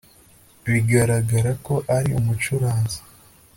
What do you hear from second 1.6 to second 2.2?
ko ari